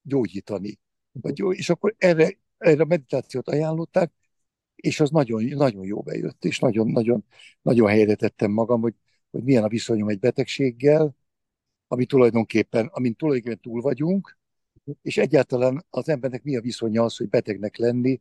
[0.03, 0.79] gyógyítani.
[1.13, 4.13] Vagy, és akkor erre, erre a meditációt ajánlották,
[4.77, 7.25] és az nagyon, nagyon jó bejött, és nagyon, nagyon,
[7.63, 8.95] nagyon helyre tettem magam, hogy,
[9.31, 11.17] hogy milyen a viszonyom egy betegséggel,
[11.89, 14.39] ami tulajdonképpen, amin tulajdonképpen túl vagyunk,
[15.03, 18.21] és egyáltalán az embernek mi a viszonya az, hogy betegnek lenni,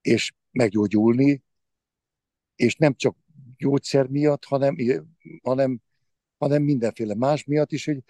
[0.00, 1.42] és meggyógyulni,
[2.56, 3.16] és nem csak
[3.56, 4.76] gyógyszer miatt, hanem,
[5.42, 5.80] hanem,
[6.38, 8.02] hanem mindenféle más miatt is, hogy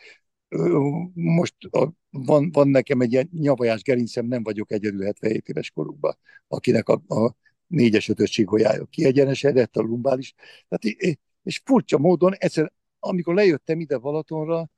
[1.15, 6.19] most a, van, van nekem egy ilyen nyavajás gerincem, nem vagyok egyedül 77 éves korukban,
[6.49, 10.35] akinek a, a négyes ötös csigolyája kiegyenesedett, a lumbális.
[10.69, 10.97] Tehát,
[11.43, 14.71] és furcsa módon, egyszer, amikor lejöttem ide Balatonra,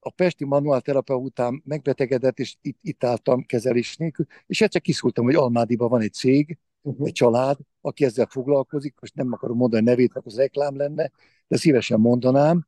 [0.00, 5.34] a pesti manuálterapia után megbetegedett, és itt, itt álltam kezelés nélkül, és egyszer kiszúrtam, hogy
[5.34, 7.06] Almádiban van egy cég, uh-huh.
[7.06, 11.10] egy család, aki ezzel foglalkozik, most nem akarom mondani a nevét, mert az reklám lenne,
[11.48, 12.66] de szívesen mondanám.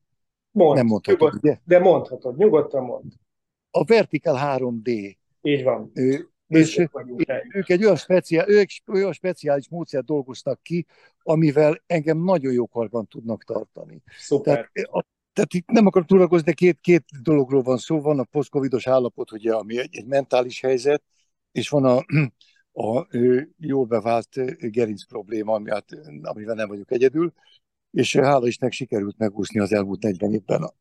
[0.51, 1.59] Mond, nem mondhatod, nyugod, ugye?
[1.65, 3.13] De mondhatod, nyugodtan mond.
[3.71, 5.17] A Vertical 3D.
[5.43, 5.91] Így van.
[5.95, 6.79] Ő, és
[7.53, 10.87] ők egy olyan, speciál, ők olyan speciális módszert dolgoztak ki,
[11.23, 14.03] amivel engem nagyon jó karban tudnak tartani.
[14.19, 14.71] Szuper.
[14.73, 18.01] Tehát, a, tehát itt nem akarok túragozni, de két, két dologról van szó.
[18.01, 21.03] Van a posztcovidos állapot, ugye, ami egy, egy mentális helyzet,
[21.53, 22.05] és van a,
[22.89, 23.07] a
[23.57, 24.29] jól bevált
[24.71, 25.87] gerinc probléma, ami, hát,
[26.23, 27.33] amivel nem vagyok egyedül,
[27.91, 30.75] és hála Istennek sikerült megúszni az elmúlt 40 évben a,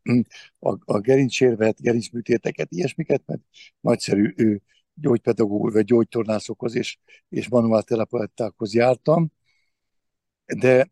[0.70, 3.42] a, a gerincsérvet, gerincműtéteket, ilyesmiket, mert
[3.80, 4.62] nagyszerű ő,
[4.94, 6.98] gyógypedagógus vagy gyógytornászokhoz és,
[7.30, 9.32] és manuálterapeutákhoz jártam,
[10.46, 10.90] de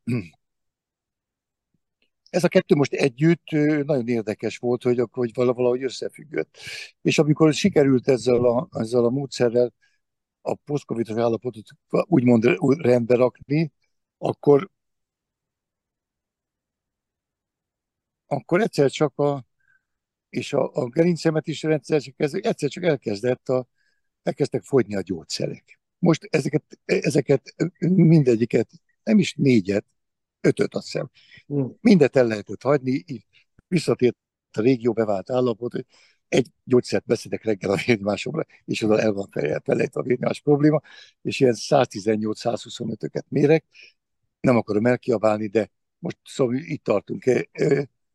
[2.30, 3.49] ez a kettő most együtt
[3.86, 6.58] nagyon érdekes volt, hogy, hogy valahogy összefüggött.
[7.01, 9.73] És amikor sikerült ezzel a, ezzel a módszerrel
[10.41, 12.43] a posztcovidos állapotot úgymond
[12.82, 13.71] rendbe rakni,
[14.17, 14.69] akkor,
[18.27, 19.45] akkor egyszer csak a,
[20.29, 23.67] és a, a gerincemet is rendszer, egyszer csak elkezdett a,
[24.23, 25.79] elkezdtek fogyni a gyógyszerek.
[25.99, 28.69] Most ezeket, ezeket mindegyiket,
[29.03, 29.85] nem is négyet,
[30.41, 31.09] ötöt azt hiszem,
[31.45, 31.77] hmm.
[31.81, 33.05] mindet el lehetett hagyni,
[33.67, 34.17] visszatért
[34.51, 35.85] a régió bevált állapot, hogy
[36.27, 39.29] egy gyógyszert beszedek reggel a vérnyomásomra, és oda el van
[39.63, 40.81] felejt a vérnyomás probléma,
[41.21, 43.65] és ilyen 118-125-öket mérek,
[44.39, 47.25] nem akarom elkiabálni, de most szóval itt tartunk,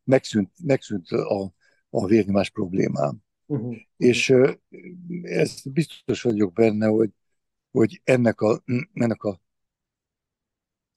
[0.03, 1.53] megszűnt, megszűnt a,
[1.89, 3.17] a vérnyomás problémám.
[3.45, 3.75] Uh-huh.
[3.97, 4.33] És
[5.21, 7.09] ez biztos vagyok benne, hogy,
[7.71, 8.63] hogy ennek a,
[8.93, 9.41] ennek a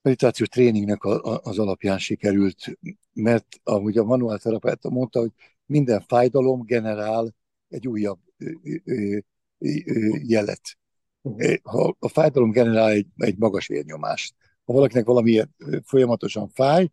[0.03, 2.79] meditációs tréningnek a, a, az alapján sikerült,
[3.13, 5.33] mert ahogy a manuál terapeuta mondta, hogy
[5.67, 7.35] minden fájdalom generál
[7.69, 8.51] egy újabb ö,
[8.85, 9.19] ö,
[9.59, 10.79] ö, jelet.
[11.21, 11.55] Uh-huh.
[11.63, 15.43] Ha a fájdalom generál egy, egy magas vérnyomást, ha valakinek valami
[15.83, 16.91] folyamatosan fáj,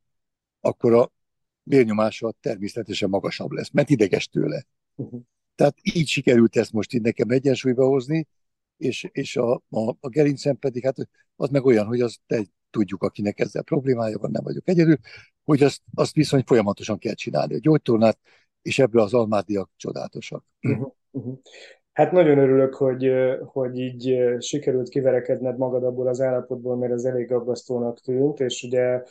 [0.60, 1.12] akkor a
[1.63, 4.65] vérnyomása természetesen magasabb lesz, mert ideges tőle.
[4.95, 5.21] Uh-huh.
[5.56, 8.28] Tehát így sikerült ezt most így nekem egyensúlyba hozni,
[8.78, 13.04] és, és a, a, a gerincem pedig, hát az meg olyan, hogy azt egy, tudjuk,
[13.04, 14.97] akinek ezzel problémája van, nem vagyok egyedül,
[15.43, 17.54] hogy azt, azt viszont folyamatosan kell csinálni.
[17.54, 18.19] A gyógytornát,
[18.62, 20.45] és ebből az almádiak csodálatosak.
[20.62, 21.39] Uh-huh, uh-huh.
[21.93, 23.12] Hát nagyon örülök, hogy,
[23.45, 29.04] hogy így sikerült kiverekedned magad abból az állapotból, mert ez elég aggasztónak tűnt, és ugye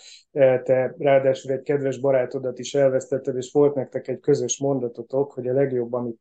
[0.62, 5.52] te ráadásul egy kedves barátodat is elvesztetted, és volt nektek egy közös mondatotok, hogy a
[5.52, 6.20] legjobb, amit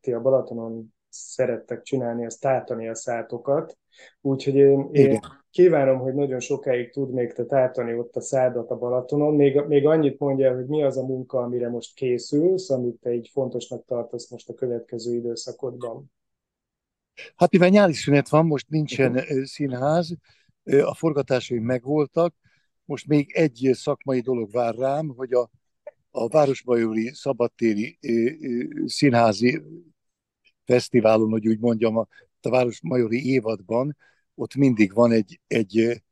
[0.00, 3.78] ti a Balatonon szerettek csinálni, az tátani a szátokat.
[4.20, 5.20] Úgyhogy én, én
[5.50, 9.34] kívánom, hogy nagyon sokáig tud még te tátani ott a szádat a Balatonon.
[9.34, 13.28] Még, még annyit mondja, hogy mi az a munka, amire most készülsz, amit te így
[13.28, 16.12] fontosnak tartasz most a következő időszakodban.
[17.36, 20.16] Hát mivel nyári szünet van, most nincsen színház,
[20.64, 22.34] a forgatásaim megvoltak,
[22.84, 25.50] most még egy szakmai dolog vár rám, hogy a,
[26.10, 27.98] a Városbajori Szabadtéri
[28.84, 29.62] Színházi
[30.64, 32.06] Fesztiválon, hogy úgy mondjam, a,
[32.40, 33.96] a Városmajori évadban,
[34.38, 36.02] ott mindig van egy, egy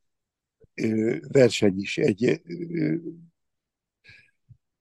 [1.29, 2.43] verseny is, egy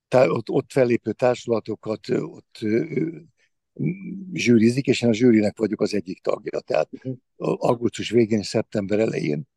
[0.09, 2.59] ott, ott fellépő társulatokat ott
[4.33, 6.59] zsűrizik, és én a zsűrinek vagyok az egyik tagja.
[6.59, 7.17] Tehát uh-huh.
[7.35, 9.47] augusztus végén, szeptember elején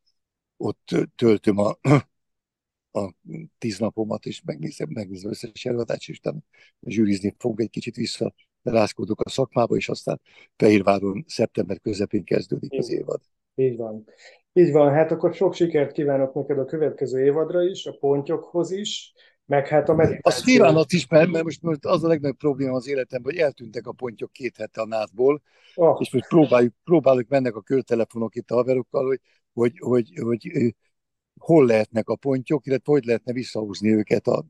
[0.56, 1.78] ott töltöm a,
[3.00, 3.14] a
[3.58, 6.38] tíz napomat, és megnézem, megnézem összes előadást, és utána
[6.80, 10.20] zsűrizni fogok egy kicsit vissza, rázkodok a szakmába, és aztán
[10.56, 13.20] Fehérváron szeptember közepén kezdődik az évad.
[13.58, 14.04] Így van.
[14.52, 19.12] Így van, hát akkor sok sikert kívánok neked a következő évadra is, a pontjokhoz is,
[19.44, 20.20] meg hát a meditáció.
[20.22, 23.92] Azt kívánat is, mert, mert most, az a legnagyobb probléma az életemben, hogy eltűntek a
[23.92, 25.42] pontyok két hete a nátból,
[25.74, 25.96] oh.
[26.00, 29.20] és most próbáljuk, próbáljuk mennek a körtelefonok itt a haverokkal, hogy,
[29.52, 30.74] hogy, hogy, hogy, hogy
[31.40, 34.44] hol lehetnek a pontyok, illetve hogy lehetne visszahúzni őket a,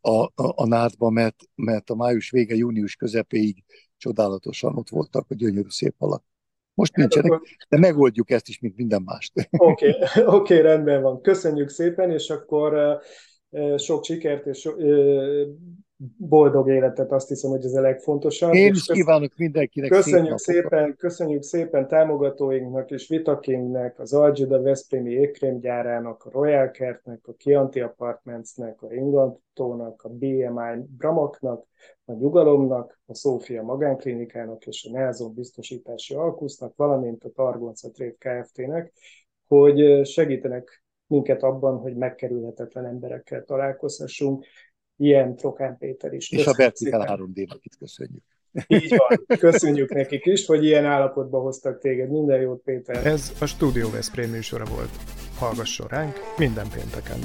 [0.00, 3.64] a, a, a nátba, mert, mert a május vége, június közepéig
[3.96, 6.24] csodálatosan ott voltak a gyönyörű szép alak.
[6.74, 9.32] Most nincsenek, de megoldjuk ezt is, mint minden mást.
[9.50, 11.20] Oké, okay, okay, rendben van.
[11.20, 13.00] Köszönjük szépen, és akkor
[13.76, 14.68] sok sikert és
[16.16, 18.54] boldog életet, azt hiszem, hogy ez a legfontosabb.
[18.54, 25.12] Én is kívánok mindenkinek köszönjük szép szépen, köszönjük szépen támogatóinknak és Vitakingnek, az Algida Veszprémi
[25.12, 31.66] ékrémgyárának, a Royal Kertnek, a Chianti Apartmentsnek, a Ingantónak, a BMI Bramaknak,
[32.04, 38.92] a Nyugalomnak, a Szófia Magánklinikának és a Nelson Biztosítási Alkusznak, valamint a Targonca Trade Kft-nek,
[39.48, 40.81] hogy segítenek
[41.12, 44.44] minket abban, hogy megkerülhetetlen emberekkel találkozhassunk.
[44.96, 46.30] Ilyen Trokán Péter is.
[46.30, 48.22] És a Vertikál 3 d itt köszönjük.
[48.66, 52.10] Így van, köszönjük nekik is, hogy ilyen állapotba hoztak téged.
[52.10, 53.06] Minden jót, Péter!
[53.06, 54.90] Ez a Studio Veszprém műsora volt.
[55.38, 57.18] Hallgasson ránk minden pénteken!